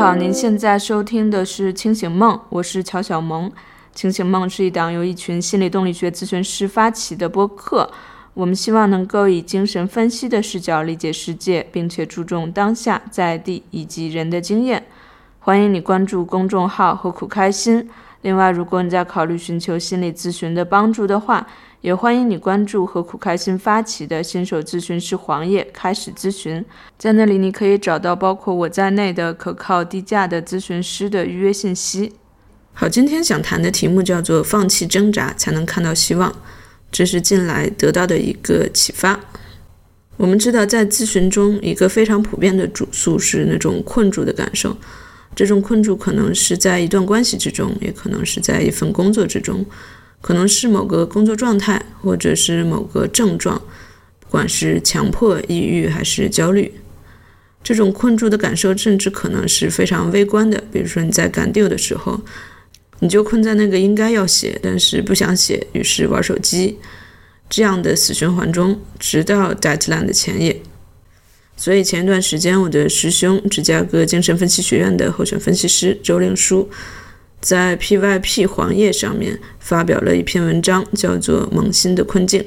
[0.00, 3.50] 好，您现在收听的是《清醒梦》，我是乔小萌。
[3.92, 7.92] 《清醒梦》是一档由一群心理动力学咨询师发起的播客，
[8.32, 14.82] 我们希望能够以精神分析的视角理解世界，并且注重当下、在地以及人的经验。
[15.38, 17.86] 欢迎你关注公众号“何苦开心”。
[18.22, 21.46] 另外，如果你在考虑寻求心理咨询的帮助的话，
[21.82, 26.62] 也欢迎你关注何苦开心发起的新手咨询师黄叶，开始咨询。
[26.98, 32.12] 在那里，你可以找到包括我在内的可靠低价的咨询师的预约信息。
[32.74, 36.30] 好，今天想谈的题目叫做“放弃挣扎才能看到希望”，
[36.92, 39.18] 这是近来得到的一个启发。
[40.18, 44.76] 我们知道，在咨询中，一个非常普遍的主诉是那种困住的感受。
[45.34, 49.64] 这种困住可能是在一段关系之中，也可能是在一份工作之中。
[50.20, 53.60] 可能是某个工作状态，或者是某个症状，
[54.20, 56.72] 不管是强迫、抑郁还是焦虑，
[57.64, 60.62] 这种困住的感受，甚至可能是非常微观的。
[60.70, 62.20] 比如说你在赶 due 的时候，
[62.98, 66.78] 你就困在那个应该要写，但是不想写，于是玩手机，
[67.48, 70.60] 这样的死循环中，直到 deadline 的前夜。
[71.56, 76.68] 所以前一段时间，我的师兄，芝加哥精神分析学院的候选分析师周令书。
[77.40, 82.40] 在 PYP 黄页上面发表了一篇文章，叫做《萌新的困境》，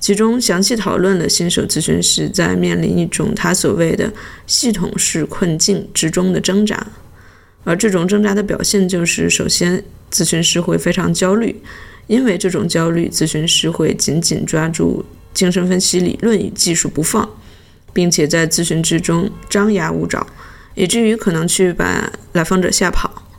[0.00, 4.12] 其中详细讨论了新手咨询师在面临一种他所谓的
[4.46, 6.84] 系统式困境之中的挣扎。
[7.62, 11.62] 而这种挣扎的表现就是，首先，咨询师会非常焦虑，
[12.08, 17.28] 因为这种焦虑，咨询师会紧紧抓住精神分析理论与技术不放，
[17.92, 20.26] 并且在咨询之中张牙舞爪，
[20.74, 23.29] 以至于可能去把来访者吓跑。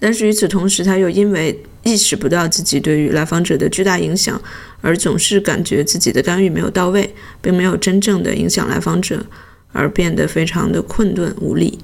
[0.00, 4.40] 但是与此同时，他又因为意识不到自己对于来访者的巨大影响，
[4.80, 9.26] 而总是感觉自己的干预没有到位，并没有真正的影响来访者，
[9.72, 11.80] 而变得非常的困顿无力。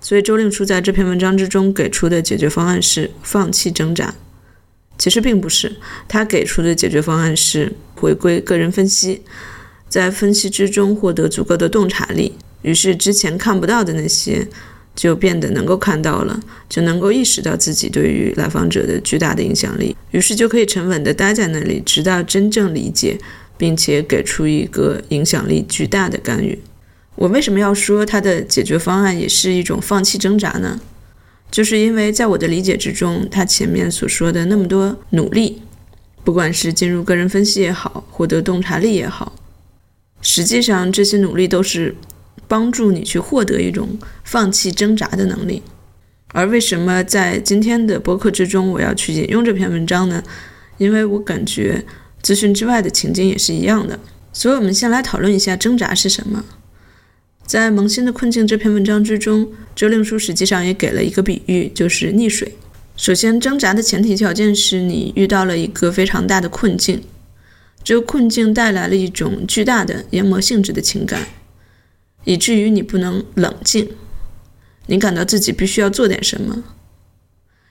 [0.00, 4.14] 所以周令初在这篇文章之中给出的解决方案是放弃挣扎。
[4.96, 9.22] 其实并不是，他给出的解决方案是回归个人分析，
[9.88, 14.46] 在分析之中获得足够的洞察力，于是之前看不到的那些。
[14.94, 16.38] 就变得能够看到了，
[16.68, 23.18] 就能够意识到自己对于来访者的巨大的影响力，于是就可以沉稳地待在那里，直到真正理解，
[23.56, 26.58] 并且给出一个影响力巨大的干预。
[27.14, 30.80] 我为什么要说他的解决方案也是一种放弃挣扎呢？
[31.50, 35.62] 就是因为在我的理解之中，他前面所说的那么多努力，
[36.22, 39.32] 不管是进入个人分析也好，获得洞察力也好，
[40.20, 41.94] 实际上这些努力都是。
[42.52, 45.62] 帮助你去获得一种放弃挣扎的能力，
[46.34, 50.22] 而为什么在今天的播客之中我要去引用这篇文章呢？
[50.76, 51.82] 因为我感觉
[52.22, 53.98] 咨询之外的情境也是一样的。
[54.34, 56.44] 所以，我们先来讨论一下挣扎是什么。
[57.46, 62.54] 在《萌新的困境》这篇文章之中，周令书实际上也给了一个比喻，就是溺水。
[62.98, 67.02] 首先，挣扎的前提条件是你遇到了一个非常大的困境，
[67.82, 71.22] 这个困境带来了一种巨大的研磨性质的情感。
[72.24, 73.90] 以至于你不能冷静，
[74.86, 76.64] 你感到自己必须要做点什么，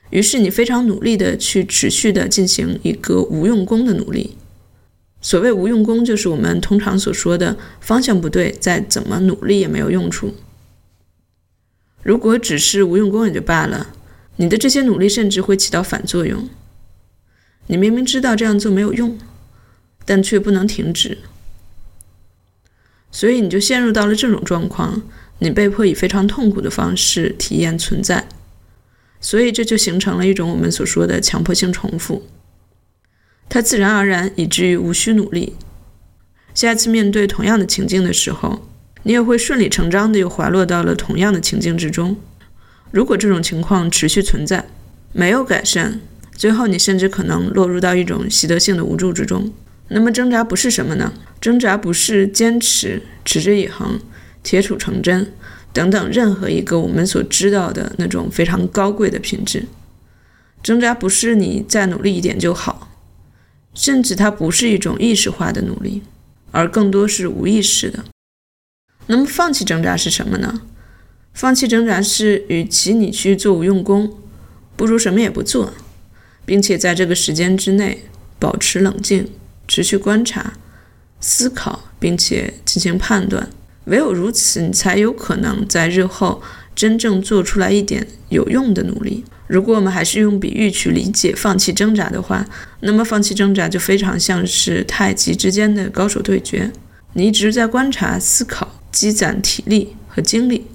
[0.09, 4.35] 于是你非常努力的去持续的进行一个无用功的努力。
[5.21, 10.33] 所谓无用功，就是我们通常所说的方向不对，再怎么努力也没有用处。
[12.01, 13.93] 如果只是无用功也就罢了，
[14.37, 16.49] 你的这些努力甚至会起到反作用。
[17.67, 19.17] 你明明知道这样做没有用，
[20.03, 21.19] 但却不能停止。
[23.11, 25.01] 所以你就陷入到了这种状况，
[25.39, 28.27] 你被迫以非常痛苦的方式体验存在，
[29.19, 32.25] 所以这就形成了一种我们所说的强迫性重复。
[33.49, 35.53] 它自然而然以至于无需努力，
[36.53, 38.65] 下次面对同样的情境的时候，
[39.03, 42.15] 你也会顺理成章的又滑落到了同样的情境之中。
[42.91, 44.67] 如果这种情况持续存在，
[45.11, 45.99] 没有改善，
[46.35, 49.51] 最后你甚至可能落入到一种习得性的无助之中。
[49.93, 51.13] 那么挣扎不是什么呢？
[51.41, 53.99] 挣扎不是坚持、持之以恒、
[54.41, 55.33] 铁杵成针
[55.73, 59.65] 等等任何一个我们所知道的那种非常高贵的品质。
[60.63, 62.89] 挣扎不是你再努力一点就好，
[63.73, 66.01] 甚至它不是一种意识化的努力，
[66.51, 68.05] 而更多是无意识的。
[69.07, 70.61] 那么放弃挣扎是什么呢？
[71.33, 74.17] 放弃挣扎是，与其你去做无用功，
[74.77, 75.73] 不如什么也不做，
[76.45, 78.05] 并且在这个时间之内
[78.39, 79.27] 保持冷静。
[79.71, 80.51] 持续观察、
[81.21, 83.49] 思考，并且进行判断，
[83.85, 86.43] 唯有如此，你才有可能在日后
[86.75, 89.23] 真正做出来一点有用的努力。
[89.47, 92.45] 如果我们还是用比喻去理解放弃挣扎的话，
[92.81, 96.69] 那么放弃挣扎就非常像是太极之间的高手对决。
[97.13, 100.67] 你一直在观察、思考、积攒体力，和精力，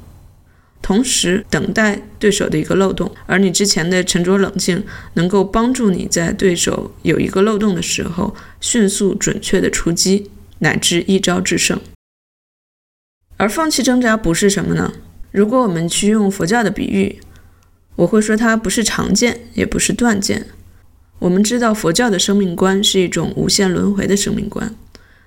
[0.81, 3.13] 同时等待对手的一个漏洞。
[3.27, 4.85] 而你之前的沉着冷静，
[5.15, 10.31] 能够帮助你在对手有一个漏洞的时候，迅速准确的出击，
[10.61, 11.81] 乃至一招制胜。
[13.37, 14.93] 而放弃挣扎不是什么呢？
[15.31, 17.19] 如果我们去用佛教的比喻，
[17.97, 20.47] 我会说它不是长剑，也不是断剑。
[21.19, 24.75] 我们知道佛教的生命观是一种无限轮回的生命观，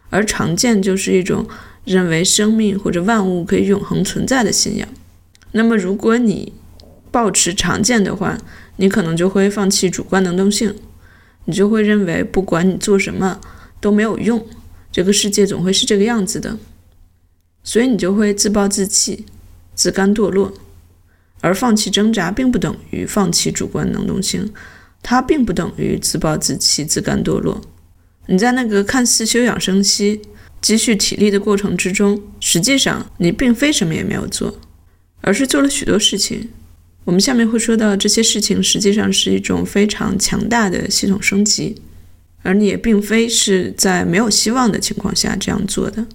[0.09, 1.47] 而长剑就是一种
[1.83, 4.87] 认为生命或者万物可以永恒存在的信仰。
[5.51, 6.53] 那么，如果你
[7.11, 8.37] 抱持常见的话，
[8.77, 10.75] 你可能就会放弃主观能动性，
[11.45, 13.39] 你就会认为不管你做什么
[13.81, 14.45] 都没有用，
[14.91, 16.57] 这个世界总会是这个样子的。
[17.63, 19.25] 所以你就会自暴自弃、
[19.75, 20.53] 自甘堕落，
[21.41, 24.51] 而放弃挣扎并不等于放弃主观能动性，
[25.01, 27.61] 它并不等于自暴自弃、自甘堕落。
[28.27, 30.21] 你在那个看似休养生息、
[30.61, 34.53] 积蓄体力的过程之中，实际上你并非什么也没有做，
[35.21, 36.49] 而是做了许多事情。
[37.05, 41.81] 我们下面会说到这些事情实际上是一种非常强大的系统升级，
[42.43, 46.05] 而你也并非是在没有希望的情况下这样做的。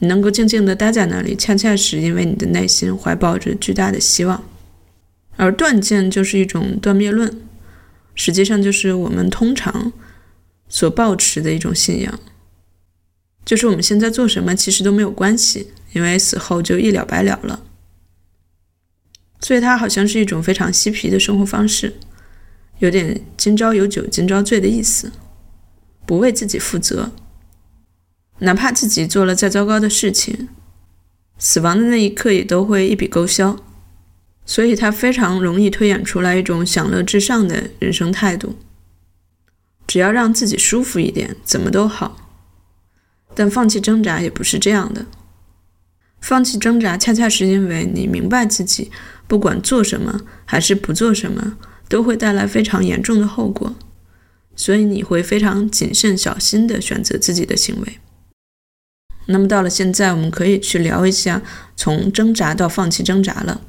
[0.00, 4.44] 你能够静静地待在那里，恰恰是因为你的内心怀抱着巨大的希望。
[5.36, 7.40] 而断见就是一种断灭论，
[8.14, 9.92] 实际上就是我们通常
[10.68, 12.20] 所抱持的一种信仰，
[13.44, 17.60] 就是我们现在做什么其实都没有关系，因为死后就一了百了了。
[19.40, 21.94] 所以它好像是一种非常嬉皮的生活方式，
[22.78, 25.12] 有点今朝有酒今朝醉的意思，
[26.06, 27.12] 不为自己负责。
[28.40, 30.48] 哪怕自己做了再糟糕的事情，
[31.38, 33.56] 死亡的那一刻也都会一笔勾销，
[34.44, 38.56] 所以他非常容易推演出来一种享乐至上的人生态度。
[39.86, 42.16] 只要让自己舒服一点，怎么都好。
[43.34, 45.06] 但放弃挣扎也不是这样的，
[46.24, 48.90] 放弃挣扎恰恰是因为你明白自己
[49.26, 53.74] 不管做什么还是不做什么，都会带来非常严重的后果，
[54.56, 57.98] 所以你会非常谨慎小心地选择自己的行为。
[59.26, 61.42] 那么到了现在，我们可以去聊一下
[61.76, 63.60] 从挣扎到放弃挣扎了。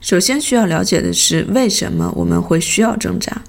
[0.00, 3.42] 首先需要了解的是，为什么我们会需要挣扎？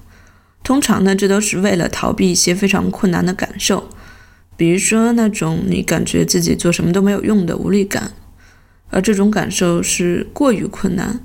[0.63, 3.89] 通常呢，这都是为了逃避一些非常困难的感受，
[4.55, 8.11] 比如说那种你感觉自己做什么都没有用的无力感，
[8.91, 11.19] 而这种感受是过于困难，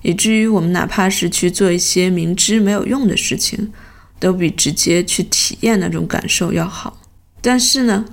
[0.00, 3.70] 以至于我们哪怕是去做一些明知没有用的事情，
[4.18, 6.98] 都比直接去体验那种感受要好。
[7.42, 8.06] 但是呢？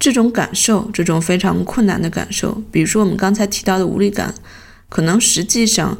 [0.00, 4.32] 这种感受，这种非常困难的感受，比如说我们刚才提到的无力感，
[4.88, 5.98] 可能实际上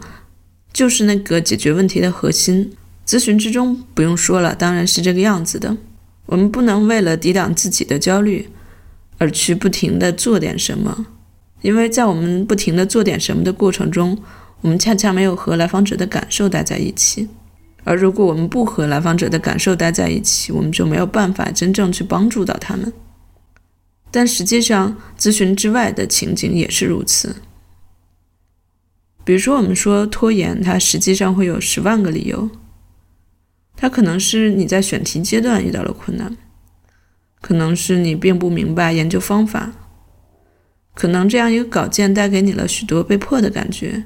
[0.73, 2.71] 就是那个解决问题的核心。
[3.05, 5.77] 咨询之中不用说了，当然是这个样子的。
[6.27, 8.49] 我们不能为了抵挡自己的焦虑
[9.19, 11.07] 而去不停地做点什么，
[11.63, 14.17] 因为在我们不停的做点什么的过程中，
[14.61, 17.29] 我们恰恰没有和来访者的感受待在一起。
[17.85, 22.93] 而如果我们不和来访者的感受待在一起，我们就没有办法真正去帮助到他们。
[24.11, 27.37] 但实际上，咨询之外的情景也是如此。
[29.25, 32.51] 比如说，我们说拖延，它实际上会有十万个理由。
[33.77, 36.37] 它可能是你在选题阶段遇到了困难，
[37.41, 39.73] 可能是你并不明白研究方法，
[40.99, 44.03] 可能这样一个稿件带给你了许多被迫的感觉，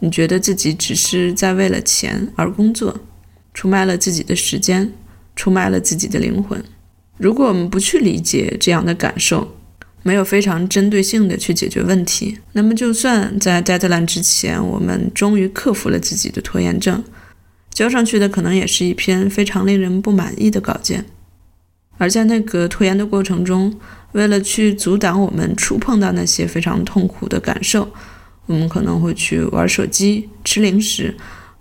[0.00, 2.98] 你觉得自己只是在为了钱而工作，
[3.52, 4.90] 出卖了自己的时间，
[5.36, 6.64] 出卖了自己的灵魂。
[7.18, 9.56] 如果我们不去理解这样的感受，
[10.02, 17.04] 没有非常针对性的去解决问题，那么就算在 deadline 之前，我们终于克服了自己的拖延症，
[17.74, 21.04] 交上去的可能也是一篇非常令人不满意的稿件。
[21.98, 23.78] 而在那个拖延的过程中，
[24.14, 27.88] 为了去阻挡我们触碰到那些非常痛苦的感受，
[28.46, 31.14] 我们可能会去玩手机、吃零食，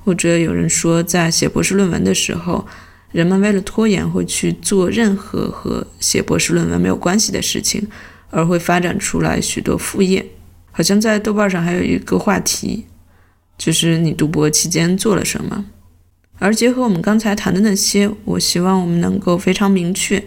[0.04, 2.66] 或者有人说，在写博士论文的时候。
[3.14, 7.88] 人们为了拖延，会去做任何和写博士论文没有关系的事情，
[8.32, 10.26] 而会发展出来许多副业。
[10.72, 12.86] 好像在豆瓣上还有一个话题，
[13.56, 15.64] 就是你读博期间做了什么。
[16.40, 20.24] 而结合我们刚才谈的那些，我希望我们能够非常明确，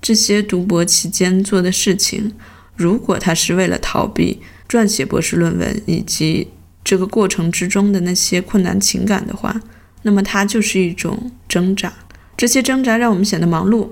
[0.00, 2.32] 这些读博期间做的事情，
[2.76, 6.48] 如果他是为了逃避撰写博士论文以及
[6.84, 9.60] 这个过程之中的那些困难情感的话，
[10.02, 11.92] 那么它就是一种挣扎。
[12.36, 13.88] 这些挣扎让我们显得忙碌，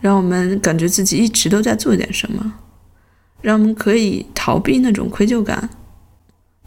[0.00, 2.54] 让我们感觉自己一直都在做点什么，
[3.40, 5.70] 让我们可以逃避那种愧疚感，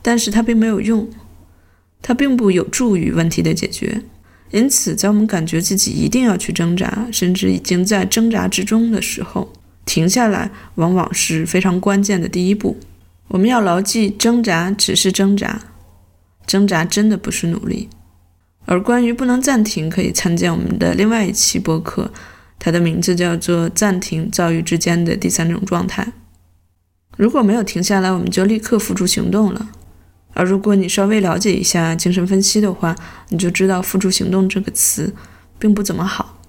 [0.01, 1.08] 但是它并没有用，
[2.01, 4.01] 它并不有助于问题的解决。
[4.51, 9.53] 因此，在我们感觉自己一定要去挣扎，甚至已经在挣扎之中的时候，
[9.86, 12.77] 停下来往往是非常关键的第一步。
[13.27, 15.62] 我们要牢记，挣扎只是挣扎，
[16.48, 17.89] 挣扎真的不是努力。
[18.65, 22.12] 而关于不能暂停，可以参见我们的另外一期播客，
[22.58, 26.13] 它的名字叫做“暂停遭遇之间的第三种状态”。
[27.18, 29.70] 如果没有停下来，我们就立刻付诸行动了。
[30.33, 32.95] 而如果你稍微了解一下精神分析的话，
[33.29, 35.13] 你就知道“付诸行动”这个词
[35.57, 36.39] 并不怎么好。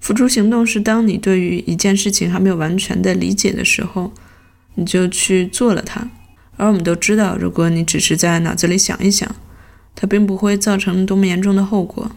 [0.00, 4.12] 付诸行动是当你对于一件事情还没有完全的理解的时候，
[4.74, 6.08] 你就去做了它。
[6.56, 9.34] 而我们都知道，如果你只是在脑子里想一想，
[9.94, 12.10] 它并不会造成多么严重的后果。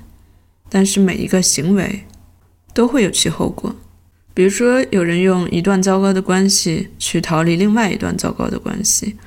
[0.70, 2.06] 但是每一个行为
[2.74, 3.76] 都会有其后果。
[4.34, 9.18] 比如说，有人用一段糟糕的关系去逃离另外一段糟糕的关系，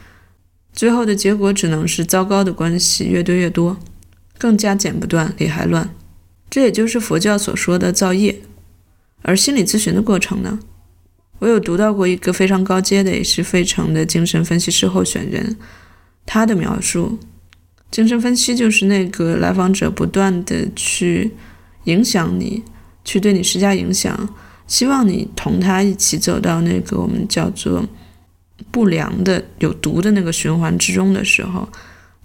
[0.75, 3.79] 最后的结果只能是糟糕的关系越堆越多，
[4.37, 5.89] 更加剪不断，理还乱。
[6.51, 8.41] 这也就是佛教所说的造业。
[9.23, 10.59] 而心理咨询的过程呢？
[11.39, 15.57] 我有读到过一个非常高阶的，也是费城的精神分析师候选人，
[16.27, 17.19] 他的描述：
[17.91, 21.33] 精神分析就是那个来访者不断的去
[21.85, 22.63] 影响你，
[23.05, 24.29] 去对你施加影响，
[24.67, 27.85] 希望你同他一起走到那个我们叫做
[28.71, 31.69] 不良的、有毒的那个循环之中的时候，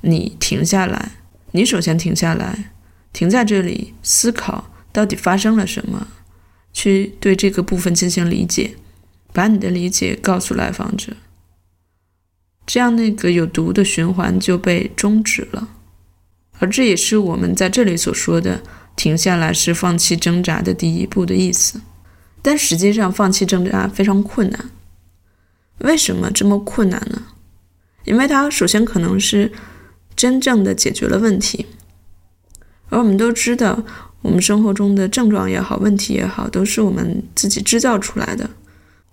[0.02, 1.12] 你停下来，
[1.52, 2.72] 你首先停下来，
[3.14, 6.08] 停在这里思考到底发生了什么。
[6.72, 8.76] 去对这个部分进行理解，
[9.34, 11.14] 把你的理解告诉来访者，
[12.66, 15.70] 这样那个有毒的循环就被终止了。
[16.60, 18.62] 而这也是我们在这里所说的
[18.96, 21.82] “停下来是放弃挣扎的第一步”的意思。
[22.42, 24.70] 但实际上，放弃挣扎非常困难。
[25.80, 27.22] 为什么这么困难呢？
[28.06, 29.52] 因为它首先可能是
[30.16, 31.66] 真正的解决了问题，
[32.90, 33.84] 而我们都知道。
[34.22, 38.50] 我们生活中的症状也好，问题也好，都是我们自己制造出来的。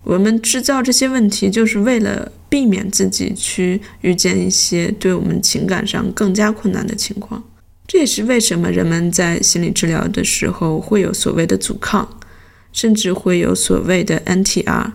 [0.03, 7.41] 我们制造这些问题，就是为了避免自己去遇见一些对我们情感上更加困难的情况。
[7.87, 12.19] 这也是为什么人们在心理治疗的时候会有所谓的阻抗，
[12.73, 14.91] 甚至会有所谓的 NTR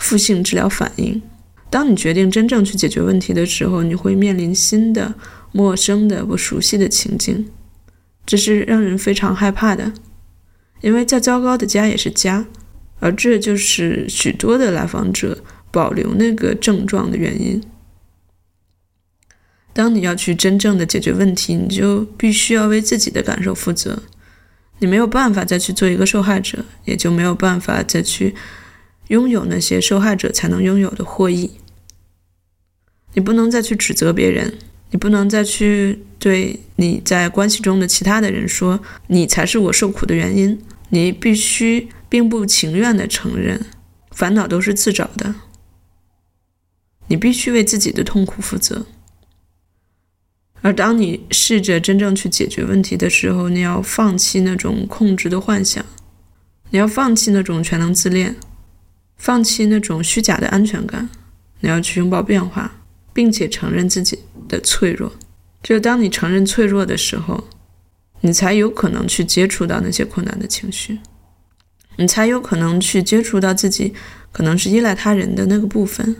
[0.00, 1.22] 负性治疗反应。
[1.70, 5.14] 当你决定真正去解决问题的时候，你会面临新的、
[5.52, 7.48] 陌生的、不熟悉的情境。
[8.26, 9.92] 这是让人非常害怕的，
[10.80, 12.46] 因为再糟糕的家也是家，
[12.98, 17.62] 而这就是许多的来访者保留那个症状的原因。
[19.72, 24.02] 当你要去真正的解决问题，你就必须要为自己的感受负责，
[24.80, 28.34] 你没有办法再去做一个受害者，也就没有办法再去
[29.10, 31.52] 拥有那些受害者才能拥有的获益。
[33.14, 34.58] 你不能再去指责别人。
[34.92, 40.60] 你不能再去对你在关系中的其他的人说你才是我受苦的原因。
[40.88, 43.66] 你必须并不情愿地承认，
[44.10, 45.36] 烦恼都是自找的。
[47.06, 48.86] 你必须为自己的痛苦负责。
[50.62, 55.84] 而当你试着真正去解决问题的时候，你要放弃那种控制的幻想，
[56.70, 58.34] 你要放弃那种全能自恋，
[59.20, 61.08] 放弃那种虚假的安全感，
[61.60, 62.72] 你要去拥抱变化。
[63.12, 64.16] 并且承认自己
[64.48, 65.12] 的脆弱，
[65.64, 67.48] 只有当你承认脆弱的时候，
[68.20, 71.00] 你才有可能去接触到那些困难的情绪，
[71.96, 73.92] 你才有可能去接触到自己
[74.30, 76.16] 可能是依赖他人的那个部分，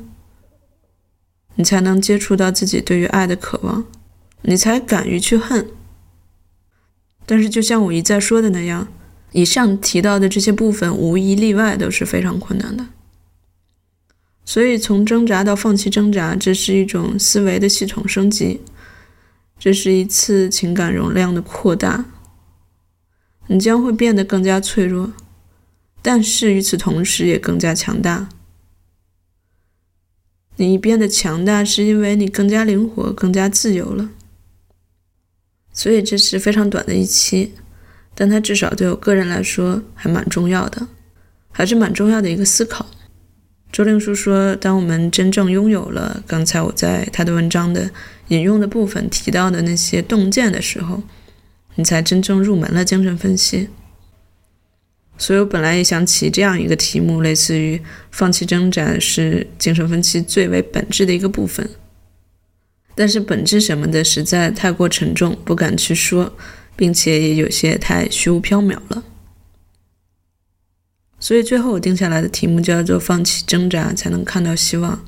[1.55, 3.85] 你才能接触到自己对于爱的渴望，
[4.43, 5.71] 你才敢于去恨。
[7.25, 8.89] 但是，就像我一再说的那样，
[9.33, 12.87] 以上提到的这些部分无一例外都是非常困难的。
[14.45, 18.61] 所以，从挣扎到放弃挣扎，这是一种思维的系统升级，
[19.59, 22.07] 这是一次情感容量的扩大。
[23.47, 25.13] 你将会变得更加脆弱，
[26.03, 28.29] 但是与此同时也更加强大。
[30.57, 34.11] 你变得强大，是因为你更加灵活、更加自由了。
[35.73, 37.55] 所以，这是非常短的一期，
[38.21, 40.87] 但它至少对我个人来说还蛮重要的，
[41.51, 42.85] 还是蛮重要的一个思考。
[43.73, 47.91] 周令书说：“当我们真正拥有了刚才我在他的文章的
[48.29, 51.03] 引用的部分提到的那些洞见的时候，
[51.77, 53.71] 你才真正入门了精神分析。”
[55.17, 57.81] 所以我本来也想起这样一个题目，类似于
[58.13, 61.67] “放弃挣扎是精神分析最为本质的一个部分”，
[62.95, 66.31] 但是本质什么的实在太过沉重，不敢去说，
[66.77, 69.05] 并且也有些太虚无缥缈了。
[71.19, 75.05] 所以最后我定下来的题目叫做“放弃挣扎才能看到希望”。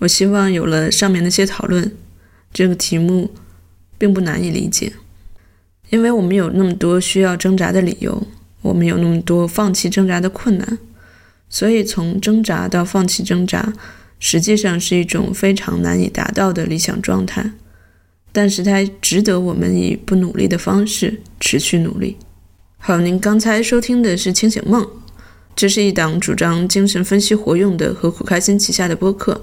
[0.00, 1.96] 我希望有了上面那些讨论，
[2.52, 3.32] 这个题目
[3.96, 4.92] 并不难以理解，
[5.88, 8.26] 因为我们有那么多需要挣扎的理由，
[8.60, 10.78] 我们有那么多放弃挣扎的困难，
[11.48, 13.72] 所以从挣扎到放弃挣扎，
[14.18, 17.52] 实际上是一种非常难以达到的理想状态，
[18.34, 22.16] 但是它值得我们以不努力的方式持续努力。
[22.78, 24.82] 好，您刚才收听的是《清醒梦》，
[25.54, 29.40] 这是一档主张精神分析活用的和苦开心旗下的播客。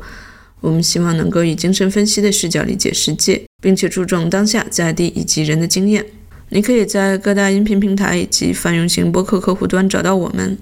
[0.59, 6.05] 我们希望能够以精神分析的视角理解世界，并且注重当下、在地以及人的经验。
[6.49, 10.57] 你可以在各大音频平台以及泛用型播客客户端找到我们。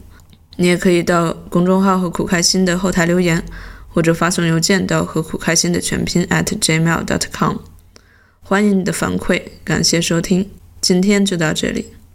[0.57, 3.43] 你也可以到公众号和苦开心的后台留言，
[3.87, 7.55] 或者发送邮件到和苦开心的全拼 at gmail.com。
[8.49, 10.49] 欢迎你的反馈，感谢收听，
[10.81, 11.85] 今天就到这里。